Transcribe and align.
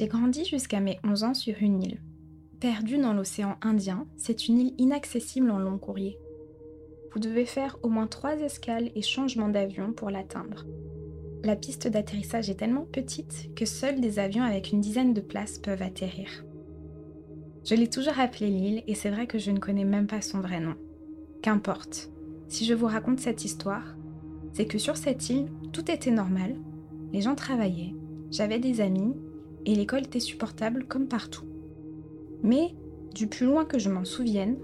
J'ai 0.00 0.08
grandi 0.08 0.46
jusqu'à 0.46 0.80
mes 0.80 0.98
11 1.04 1.24
ans 1.24 1.34
sur 1.34 1.54
une 1.60 1.82
île. 1.82 2.00
Perdue 2.58 2.96
dans 2.96 3.12
l'océan 3.12 3.58
Indien, 3.60 4.06
c'est 4.16 4.48
une 4.48 4.58
île 4.58 4.74
inaccessible 4.78 5.50
en 5.50 5.58
long 5.58 5.76
courrier. 5.76 6.16
Vous 7.12 7.20
devez 7.20 7.44
faire 7.44 7.76
au 7.82 7.90
moins 7.90 8.06
trois 8.06 8.36
escales 8.36 8.90
et 8.94 9.02
changements 9.02 9.50
d'avion 9.50 9.92
pour 9.92 10.08
l'atteindre. 10.08 10.64
La 11.44 11.54
piste 11.54 11.86
d'atterrissage 11.86 12.48
est 12.48 12.54
tellement 12.54 12.86
petite 12.90 13.54
que 13.54 13.66
seuls 13.66 14.00
des 14.00 14.18
avions 14.18 14.42
avec 14.42 14.72
une 14.72 14.80
dizaine 14.80 15.12
de 15.12 15.20
places 15.20 15.58
peuvent 15.58 15.82
atterrir. 15.82 16.46
Je 17.66 17.74
l'ai 17.74 17.90
toujours 17.90 18.18
appelée 18.18 18.48
l'île 18.48 18.82
et 18.86 18.94
c'est 18.94 19.10
vrai 19.10 19.26
que 19.26 19.38
je 19.38 19.50
ne 19.50 19.58
connais 19.58 19.84
même 19.84 20.06
pas 20.06 20.22
son 20.22 20.40
vrai 20.40 20.60
nom. 20.60 20.76
Qu'importe. 21.42 22.10
Si 22.48 22.64
je 22.64 22.72
vous 22.72 22.86
raconte 22.86 23.20
cette 23.20 23.44
histoire, 23.44 23.96
c'est 24.54 24.64
que 24.64 24.78
sur 24.78 24.96
cette 24.96 25.28
île, 25.28 25.48
tout 25.74 25.90
était 25.90 26.10
normal. 26.10 26.56
Les 27.12 27.20
gens 27.20 27.34
travaillaient, 27.34 27.94
j'avais 28.30 28.60
des 28.60 28.80
amis 28.80 29.12
et 29.66 29.74
l'école 29.74 30.04
était 30.04 30.20
supportable 30.20 30.84
comme 30.86 31.08
partout. 31.08 31.44
Mais, 32.42 32.74
du 33.14 33.26
plus 33.26 33.46
loin 33.46 33.64
que 33.64 33.78
je 33.78 33.90
m'en 33.90 34.04
souvienne, 34.04 34.56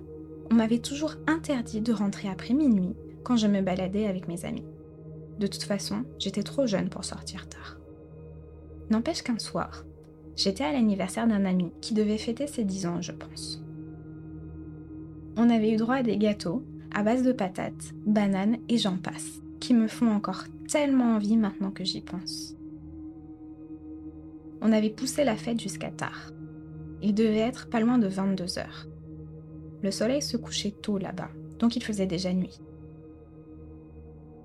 on 0.51 0.55
m'avait 0.55 0.79
toujours 0.79 1.15
interdit 1.27 1.81
de 1.81 1.93
rentrer 1.93 2.29
après 2.29 2.55
minuit 2.55 2.95
quand 3.25 3.37
je 3.37 3.47
me 3.47 3.61
baladais 3.61 4.07
avec 4.07 4.29
mes 4.29 4.45
amis. 4.45 4.65
De 5.39 5.47
toute 5.47 5.65
façon, 5.65 6.05
j'étais 6.19 6.43
trop 6.43 6.67
jeune 6.67 6.89
pour 6.89 7.05
sortir 7.05 7.49
tard. 7.49 7.79
N'empêche 8.91 9.23
qu'un 9.23 9.39
soir, 9.39 9.85
j'étais 10.37 10.65
à 10.65 10.73
l'anniversaire 10.73 11.27
d'un 11.27 11.45
ami 11.45 11.73
qui 11.81 11.93
devait 11.93 12.19
fêter 12.19 12.47
ses 12.47 12.65
10 12.65 12.87
ans, 12.87 13.03
je 13.03 13.13
pense. 13.13 13.63
On 15.37 15.51
avait 15.51 15.73
eu 15.73 15.77
droit 15.77 15.97
à 15.97 16.03
des 16.03 16.17
gâteaux 16.17 16.65
à 16.95 17.03
base 17.03 17.23
de 17.23 17.33
patates, 17.33 17.93
bananes 18.07 18.57
et 18.71 18.79
j'en 18.79 18.97
passe, 18.97 19.43
qui 19.61 19.75
me 19.75 19.87
font 19.87 20.11
encore 20.11 20.45
tellement 20.67 21.17
envie 21.17 21.37
maintenant 21.37 21.71
que 21.71 21.85
j'y 21.85 22.01
pense. 22.01 22.56
On 24.63 24.73
avait 24.73 24.91
poussé 24.91 25.25
la 25.25 25.37
fête 25.37 25.61
jusqu'à 25.61 25.91
tard. 25.91 26.33
Il 27.03 27.15
devait 27.15 27.39
être 27.39 27.69
pas 27.69 27.81
loin 27.81 27.99
de 27.99 28.07
22 28.07 28.59
heures. 28.59 28.87
Le 29.83 29.91
soleil 29.91 30.23
se 30.23 30.37
couchait 30.37 30.71
tôt 30.71 30.99
là-bas, 30.99 31.29
donc 31.59 31.77
il 31.77 31.83
faisait 31.83 32.07
déjà 32.07 32.33
nuit. 32.33 32.61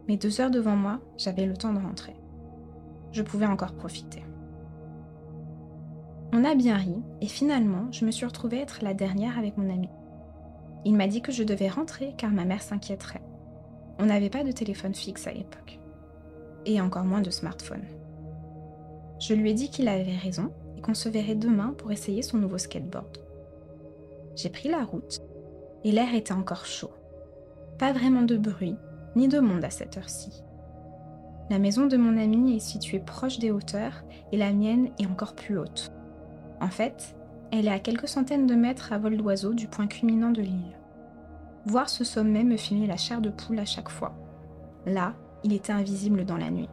Mais 0.07 0.17
deux 0.17 0.41
heures 0.41 0.51
devant 0.51 0.75
moi, 0.75 0.99
j'avais 1.17 1.45
le 1.45 1.55
temps 1.55 1.73
de 1.73 1.79
rentrer. 1.79 2.15
Je 3.11 3.21
pouvais 3.21 3.45
encore 3.45 3.73
profiter. 3.73 4.23
On 6.33 6.43
a 6.43 6.55
bien 6.55 6.77
ri, 6.77 6.95
et 7.21 7.27
finalement, 7.27 7.91
je 7.91 8.05
me 8.05 8.11
suis 8.11 8.25
retrouvée 8.25 8.59
être 8.59 8.83
la 8.83 8.93
dernière 8.93 9.37
avec 9.37 9.57
mon 9.57 9.69
ami. 9.69 9.89
Il 10.85 10.95
m'a 10.95 11.07
dit 11.07 11.21
que 11.21 11.31
je 11.31 11.43
devais 11.43 11.69
rentrer 11.69 12.13
car 12.17 12.31
ma 12.31 12.45
mère 12.45 12.61
s'inquiéterait. 12.61 13.21
On 13.99 14.05
n'avait 14.05 14.29
pas 14.29 14.43
de 14.43 14.51
téléphone 14.51 14.95
fixe 14.95 15.27
à 15.27 15.31
l'époque. 15.31 15.79
Et 16.65 16.81
encore 16.81 17.05
moins 17.05 17.21
de 17.21 17.29
smartphone. 17.29 17.83
Je 19.21 19.35
lui 19.35 19.51
ai 19.51 19.53
dit 19.53 19.69
qu'il 19.69 19.87
avait 19.87 20.17
raison 20.17 20.51
et 20.75 20.81
qu'on 20.81 20.95
se 20.95 21.07
verrait 21.07 21.35
demain 21.35 21.75
pour 21.77 21.91
essayer 21.91 22.23
son 22.23 22.39
nouveau 22.39 22.57
skateboard. 22.57 23.19
J'ai 24.35 24.49
pris 24.49 24.67
la 24.67 24.83
route 24.83 25.19
et 25.83 25.91
l'air 25.91 26.15
était 26.15 26.33
encore 26.33 26.65
chaud. 26.65 26.89
Pas 27.77 27.93
vraiment 27.93 28.23
de 28.23 28.35
bruit, 28.35 28.75
ni 29.15 29.27
de 29.27 29.39
monde 29.39 29.63
à 29.63 29.69
cette 29.69 29.95
heure-ci. 29.95 30.43
La 31.51 31.59
maison 31.59 31.85
de 31.85 31.97
mon 31.97 32.17
ami 32.17 32.55
est 32.55 32.59
située 32.59 32.99
proche 32.99 33.37
des 33.37 33.51
hauteurs 33.51 34.03
et 34.31 34.37
la 34.37 34.51
mienne 34.53 34.89
est 34.97 35.05
encore 35.05 35.35
plus 35.35 35.59
haute. 35.59 35.91
En 36.59 36.69
fait, 36.69 37.15
elle 37.51 37.67
est 37.67 37.71
à 37.71 37.79
quelques 37.79 38.07
centaines 38.07 38.47
de 38.47 38.55
mètres 38.55 38.91
à 38.91 38.97
vol 38.97 39.17
d'oiseau 39.17 39.53
du 39.53 39.67
point 39.67 39.85
culminant 39.85 40.31
de 40.31 40.41
l'île. 40.41 40.77
Voir 41.67 41.89
ce 41.89 42.03
sommet 42.03 42.43
me 42.43 42.57
filait 42.57 42.87
la 42.87 42.97
chair 42.97 43.21
de 43.21 43.29
poule 43.29 43.59
à 43.59 43.65
chaque 43.65 43.89
fois. 43.89 44.15
Là, 44.87 45.13
il 45.43 45.53
était 45.53 45.73
invisible 45.73 46.25
dans 46.25 46.37
la 46.37 46.49
nuit. 46.49 46.69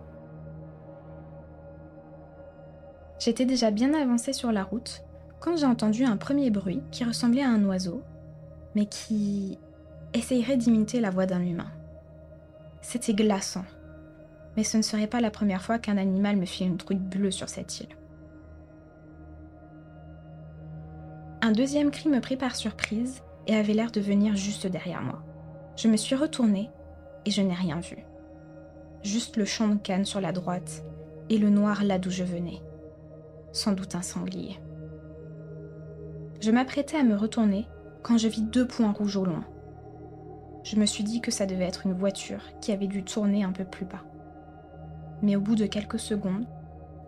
J'étais 3.19 3.47
déjà 3.47 3.71
bien 3.71 3.95
avancée 3.95 4.33
sur 4.33 4.53
la 4.53 4.63
route 4.63 5.03
quand 5.41 5.57
j'ai 5.57 5.67
entendu 5.67 6.05
un 6.05 6.17
premier 6.17 6.51
bruit 6.51 6.83
qui 6.91 7.05
ressemblait 7.05 7.43
à 7.43 7.49
un 7.49 7.65
oiseau, 7.65 8.03
mais 8.75 8.87
qui 8.87 9.59
essayerait 10.15 10.57
d'imiter 10.57 11.01
la 11.01 11.11
voix 11.11 11.27
d'un 11.27 11.43
humain. 11.43 11.71
C'était 12.81 13.15
glaçant, 13.15 13.65
mais 14.57 14.63
ce 14.63 14.77
ne 14.77 14.83
serait 14.83 15.09
pas 15.09 15.21
la 15.21 15.31
première 15.31 15.63
fois 15.63 15.79
qu'un 15.79 15.97
animal 15.97 16.37
me 16.37 16.47
fit 16.47 16.65
une 16.65 16.79
truite 16.79 17.03
bleue 17.03 17.33
sur 17.33 17.49
cette 17.49 17.81
île. 17.81 17.89
Un 21.43 21.53
deuxième 21.53 21.91
cri 21.91 22.09
me 22.09 22.21
prit 22.21 22.37
par 22.37 22.55
surprise 22.55 23.23
et 23.47 23.57
avait 23.57 23.75
l'air 23.75 23.91
de 23.91 24.01
venir 24.01 24.37
juste 24.37 24.67
derrière 24.67 25.03
moi. 25.03 25.23
Je 25.77 25.89
me 25.89 25.97
suis 25.97 26.17
retournée 26.17 26.71
et 27.25 27.31
je 27.31 27.43
n'ai 27.43 27.55
rien 27.55 27.81
vu. 27.81 27.99
Juste 29.03 29.37
le 29.37 29.45
champ 29.45 29.69
de 29.69 29.77
canne 29.77 30.05
sur 30.05 30.21
la 30.21 30.33
droite 30.33 30.85
et 31.31 31.39
le 31.39 31.51
noir 31.51 31.85
là 31.85 31.99
d'où 31.99 32.11
je 32.11 32.25
venais 32.25 32.61
sans 33.53 33.73
doute 33.73 33.95
un 33.95 34.03
sanglier. 34.03 34.59
Je 36.41 36.51
m'apprêtais 36.51 36.97
à 36.97 37.03
me 37.03 37.17
retourner 37.17 37.67
quand 38.03 38.19
je 38.19 38.29
vis 38.29 38.43
deux 38.43 38.67
points 38.67 38.93
rouges 38.93 39.17
au 39.17 39.25
loin. 39.25 39.45
Je 40.63 40.77
me 40.77 40.87
suis 40.87 41.05
dit 41.05 41.21
que 41.21 41.31
ça 41.31 41.47
devait 41.47 41.65
être 41.65 41.87
une 41.87 41.95
voiture 41.95 42.43
qui 42.61 42.73
avait 42.73 42.87
dû 42.87 43.03
tourner 43.03 43.43
un 43.43 43.53
peu 43.53 43.65
plus 43.65 43.87
bas. 43.87 44.05
Mais 45.23 45.35
au 45.35 45.41
bout 45.41 45.57
de 45.57 45.67
quelques 45.67 45.99
secondes, 45.99 46.47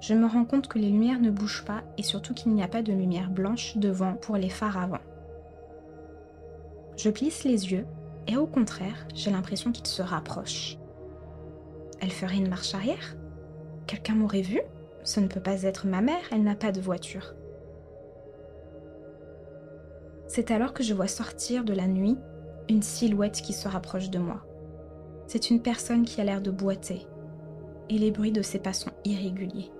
je 0.00 0.14
me 0.14 0.26
rends 0.26 0.44
compte 0.44 0.66
que 0.66 0.78
les 0.78 0.90
lumières 0.90 1.20
ne 1.20 1.30
bougent 1.30 1.64
pas 1.64 1.82
et 1.98 2.02
surtout 2.02 2.34
qu'il 2.34 2.52
n'y 2.52 2.62
a 2.62 2.68
pas 2.68 2.82
de 2.82 2.92
lumière 2.92 3.30
blanche 3.30 3.76
devant 3.76 4.14
pour 4.14 4.36
les 4.36 4.48
phares 4.48 4.78
avant. 4.78 5.00
Je 6.96 7.10
plisse 7.10 7.44
les 7.44 7.70
yeux 7.70 7.86
et 8.26 8.36
au 8.36 8.46
contraire, 8.46 9.06
j'ai 9.14 9.30
l'impression 9.30 9.72
qu'ils 9.72 9.86
se 9.86 10.02
rapprochent. 10.02 10.78
Elle 12.00 12.10
ferait 12.10 12.36
une 12.36 12.48
marche 12.48 12.74
arrière? 12.74 13.16
Quelqu'un 13.86 14.14
m'aurait 14.14 14.40
vu? 14.40 14.60
Ce 15.02 15.20
ne 15.20 15.28
peut 15.28 15.40
pas 15.40 15.62
être 15.62 15.86
ma 15.86 16.00
mère, 16.00 16.22
elle 16.32 16.42
n'a 16.42 16.54
pas 16.54 16.72
de 16.72 16.80
voiture. 16.80 17.34
C'est 20.26 20.50
alors 20.50 20.72
que 20.72 20.82
je 20.82 20.94
vois 20.94 21.08
sortir 21.08 21.64
de 21.64 21.72
la 21.72 21.86
nuit 21.86 22.16
une 22.68 22.82
silhouette 22.82 23.42
qui 23.42 23.52
se 23.52 23.66
rapproche 23.66 24.10
de 24.10 24.18
moi. 24.18 24.42
C'est 25.26 25.50
une 25.50 25.60
personne 25.60 26.04
qui 26.04 26.20
a 26.20 26.24
l'air 26.24 26.40
de 26.40 26.50
boiter, 26.50 27.06
et 27.88 27.98
les 27.98 28.10
bruits 28.10 28.32
de 28.32 28.42
ses 28.42 28.60
pas 28.60 28.72
sont 28.72 28.92
irréguliers. 29.04 29.70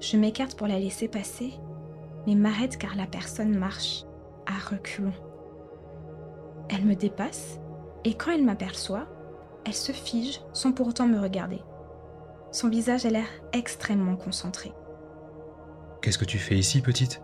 Je 0.00 0.16
m'écarte 0.16 0.56
pour 0.56 0.66
la 0.66 0.78
laisser 0.78 1.08
passer, 1.08 1.54
mais 2.26 2.34
m'arrête 2.34 2.76
car 2.76 2.94
la 2.94 3.06
personne 3.06 3.56
marche 3.56 4.04
à 4.46 4.58
reculons. 4.70 5.12
Elle 6.68 6.84
me 6.84 6.94
dépasse, 6.94 7.58
et 8.04 8.14
quand 8.14 8.32
elle 8.32 8.44
m'aperçoit, 8.44 9.06
elle 9.64 9.74
se 9.74 9.92
fige 9.92 10.40
sans 10.52 10.72
pour 10.72 10.88
autant 10.88 11.06
me 11.06 11.18
regarder. 11.18 11.62
Son 12.50 12.68
visage 12.68 13.04
a 13.06 13.10
l'air 13.10 13.26
extrêmement 13.52 14.16
concentré. 14.16 14.72
Qu'est-ce 16.00 16.18
que 16.18 16.24
tu 16.24 16.38
fais 16.38 16.56
ici, 16.56 16.80
petite? 16.80 17.22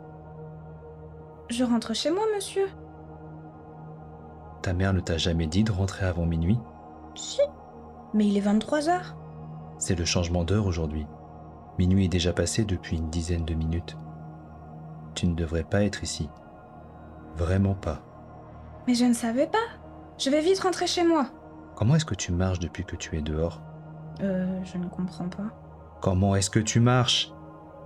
Je 1.51 1.65
rentre 1.65 1.95
chez 1.95 2.11
moi, 2.11 2.25
monsieur. 2.35 2.67
Ta 4.63 4.73
mère 4.73 4.93
ne 4.93 5.01
t'a 5.01 5.19
jamais 5.19 5.47
dit 5.47 5.65
de 5.65 5.73
rentrer 5.73 6.07
avant 6.07 6.27
minuit? 6.27 6.59
Si, 7.15 7.41
mais 8.13 8.27
il 8.27 8.37
est 8.37 8.41
23 8.41 8.89
heures. 8.89 9.17
C'est 9.79 9.99
le 9.99 10.05
changement 10.05 10.45
d'heure 10.45 10.67
aujourd'hui. 10.67 11.07
Minuit 11.79 12.07
est 12.07 12.09
déjà 12.09 12.33
passé 12.33 12.65
depuis 12.65 12.97
une 12.97 13.11
dizaine 13.11 13.45
de 13.45 13.55
minutes. 13.55 13.97
Tu 15.15 15.27
ne 15.27 15.35
devrais 15.35 15.65
pas 15.65 15.83
être 15.85 16.03
ici. 16.03 16.29
Vraiment 17.37 17.75
pas. 17.75 18.01
Mais 18.87 18.95
je 18.95 19.05
ne 19.05 19.13
savais 19.15 19.47
pas. 19.47 19.59
Je 20.19 20.31
vais 20.31 20.41
vite 20.41 20.61
rentrer 20.61 20.87
chez 20.87 21.05
moi. 21.05 21.27
Comment 21.75 21.97
est-ce 21.97 22.05
que 22.05 22.15
tu 22.15 22.33
marches 22.33 22.61
depuis 22.61 22.85
que 22.85 22.97
tu 22.97 23.17
es 23.19 23.23
dehors? 23.23 23.61
Euh, 24.21 24.63
je 24.65 24.79
ne 24.79 24.89
comprends 24.89 25.29
pas. 25.29 25.51
Comment 26.01 26.37
est-ce 26.37 26.51
que 26.51 26.61
tu 26.61 26.81
marches? 26.81 27.33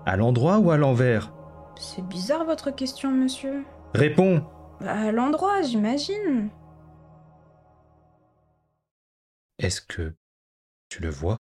À 0.07 0.17
l'endroit 0.17 0.59
ou 0.59 0.71
à 0.71 0.77
l'envers? 0.77 1.33
C'est 1.77 2.07
bizarre 2.07 2.45
votre 2.45 2.71
question, 2.71 3.11
monsieur. 3.11 3.65
Réponds 3.95 4.45
bah, 4.81 4.93
À 4.93 5.13
l'endroit, 5.13 5.63
j'imagine. 5.63 6.51
Est-ce 9.59 9.81
que 9.81 10.15
tu 10.89 11.03
le 11.03 11.11
vois? 11.11 11.37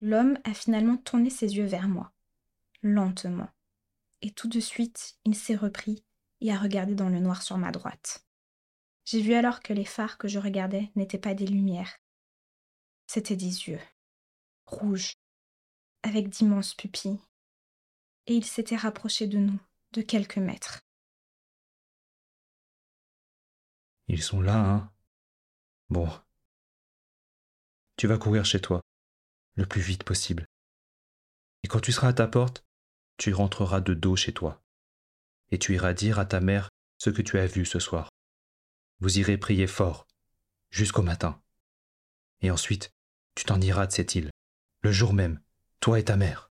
L'homme 0.00 0.38
a 0.44 0.52
finalement 0.52 0.96
tourné 0.96 1.30
ses 1.30 1.56
yeux 1.56 1.64
vers 1.64 1.88
moi, 1.88 2.12
lentement. 2.82 3.48
Et 4.22 4.30
tout 4.30 4.48
de 4.48 4.60
suite, 4.60 5.16
il 5.24 5.34
s'est 5.34 5.56
repris 5.56 6.04
et 6.40 6.52
a 6.52 6.58
regardé 6.58 6.94
dans 6.94 7.08
le 7.08 7.20
noir 7.20 7.42
sur 7.42 7.56
ma 7.56 7.72
droite. 7.72 8.26
J'ai 9.04 9.20
vu 9.20 9.34
alors 9.34 9.60
que 9.60 9.72
les 9.72 9.84
phares 9.84 10.18
que 10.18 10.28
je 10.28 10.38
regardais 10.38 10.90
n'étaient 10.94 11.18
pas 11.18 11.34
des 11.34 11.46
lumières, 11.46 11.98
C'étaient 13.06 13.36
des 13.36 13.68
yeux, 13.68 13.80
rouges, 14.66 15.14
avec 16.02 16.28
d'immenses 16.28 16.74
pupilles. 16.74 17.20
et 18.26 18.34
ils 18.34 18.44
s'étaient 18.44 18.76
rapprochés 18.76 19.26
de 19.26 19.38
nous, 19.38 19.60
de 19.92 20.00
quelques 20.02 20.38
mètres. 20.38 20.80
Ils 24.08 24.22
sont 24.22 24.40
là, 24.40 24.56
hein 24.56 24.92
Bon. 25.90 26.08
Tu 27.96 28.06
vas 28.06 28.18
courir 28.18 28.44
chez 28.44 28.60
toi, 28.60 28.80
le 29.56 29.66
plus 29.66 29.82
vite 29.82 30.04
possible. 30.04 30.46
Et 31.62 31.68
quand 31.68 31.80
tu 31.80 31.92
seras 31.92 32.08
à 32.08 32.12
ta 32.14 32.26
porte, 32.26 32.64
tu 33.18 33.32
rentreras 33.34 33.80
de 33.80 33.94
dos 33.94 34.16
chez 34.16 34.32
toi. 34.32 34.62
Et 35.50 35.58
tu 35.58 35.74
iras 35.74 35.92
dire 35.92 36.18
à 36.18 36.24
ta 36.26 36.40
mère 36.40 36.70
ce 36.98 37.10
que 37.10 37.22
tu 37.22 37.38
as 37.38 37.46
vu 37.46 37.64
ce 37.66 37.78
soir. 37.78 38.08
Vous 39.00 39.18
irez 39.18 39.36
prier 39.36 39.66
fort, 39.66 40.06
jusqu'au 40.70 41.02
matin. 41.02 41.43
Et 42.44 42.50
ensuite, 42.50 42.92
tu 43.34 43.46
t'en 43.46 43.58
iras 43.58 43.86
de 43.86 43.92
cette 43.92 44.16
île, 44.16 44.30
le 44.82 44.92
jour 44.92 45.14
même, 45.14 45.40
toi 45.80 45.98
et 45.98 46.04
ta 46.04 46.18
mère. 46.18 46.50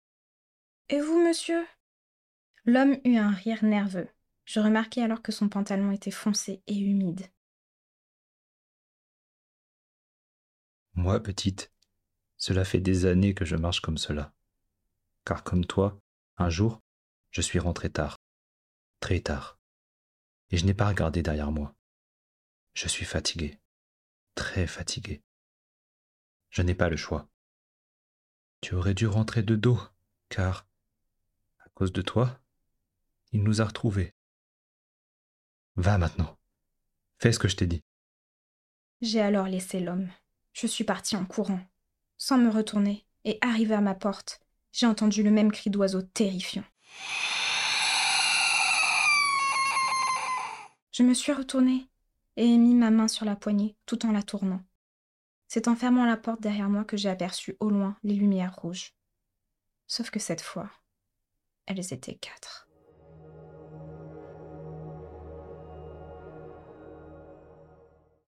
Et 0.89 1.01
vous, 1.01 1.19
monsieur? 1.27 1.65
L'homme 2.63 2.99
eut 3.05 3.17
un 3.17 3.31
rire 3.31 3.63
nerveux. 3.63 4.07
Je 4.45 4.59
remarquai 4.59 5.01
alors 5.01 5.23
que 5.23 5.31
son 5.31 5.49
pantalon 5.49 5.91
était 5.91 6.11
foncé 6.11 6.61
et 6.67 6.77
humide. 6.77 7.25
Moi, 10.93 11.23
petite, 11.23 11.71
cela 12.37 12.65
fait 12.65 12.81
des 12.81 13.07
années 13.07 13.33
que 13.33 13.45
je 13.45 13.55
marche 13.55 13.81
comme 13.81 13.97
cela. 13.97 14.31
Car 15.25 15.43
comme 15.43 15.65
toi, 15.65 15.99
un 16.37 16.51
jour, 16.51 16.83
je 17.31 17.41
suis 17.41 17.57
rentré 17.57 17.89
tard, 17.89 18.15
très 18.99 19.21
tard, 19.21 19.57
et 20.51 20.57
je 20.57 20.67
n'ai 20.67 20.75
pas 20.75 20.87
regardé 20.87 21.23
derrière 21.23 21.51
moi. 21.51 21.73
Je 22.75 22.87
suis 22.87 23.05
fatigué, 23.05 23.57
très 24.35 24.67
fatigué. 24.67 25.23
Je 26.49 26.61
n'ai 26.61 26.75
pas 26.75 26.89
le 26.89 26.97
choix. 26.97 27.27
Tu 28.61 28.75
aurais 28.75 28.93
dû 28.93 29.07
rentrer 29.07 29.43
de 29.43 29.55
dos, 29.55 29.79
car, 30.29 30.67
à 31.59 31.69
cause 31.69 31.93
de 31.93 32.01
toi, 32.01 32.39
il 33.31 33.43
nous 33.43 33.61
a 33.61 33.65
retrouvés. 33.65 34.13
Va 35.75 35.97
maintenant. 35.97 36.37
Fais 37.19 37.31
ce 37.31 37.39
que 37.39 37.47
je 37.47 37.55
t'ai 37.55 37.67
dit. 37.67 37.83
J'ai 39.01 39.21
alors 39.21 39.47
laissé 39.47 39.79
l'homme. 39.79 40.09
Je 40.53 40.67
suis 40.67 40.83
partie 40.83 41.15
en 41.15 41.25
courant, 41.25 41.61
sans 42.17 42.37
me 42.37 42.49
retourner, 42.49 43.05
et 43.23 43.37
arrivé 43.41 43.75
à 43.75 43.81
ma 43.81 43.95
porte, 43.95 44.41
j'ai 44.71 44.85
entendu 44.85 45.23
le 45.23 45.31
même 45.31 45.51
cri 45.51 45.69
d'oiseau 45.69 46.01
terrifiant. 46.01 46.63
Je 50.91 51.03
me 51.03 51.13
suis 51.13 51.31
retournée 51.31 51.87
et 52.35 52.45
ai 52.45 52.57
mis 52.57 52.75
ma 52.75 52.91
main 52.91 53.07
sur 53.07 53.25
la 53.25 53.35
poignée 53.35 53.75
tout 53.85 54.05
en 54.05 54.11
la 54.11 54.23
tournant. 54.23 54.61
C'est 55.49 55.67
en 55.67 55.75
fermant 55.75 56.05
la 56.05 56.15
porte 56.15 56.41
derrière 56.41 56.69
moi 56.69 56.85
que 56.85 56.95
j'ai 56.95 57.09
aperçu 57.09 57.57
au 57.59 57.71
loin 57.71 57.97
les 58.03 58.13
lumières 58.13 58.55
rouges. 58.55 58.93
Sauf 59.87 60.11
que 60.11 60.19
cette 60.19 60.41
fois, 60.41 60.69
elles 61.65 61.91
étaient 61.91 62.15
quatre. 62.15 62.68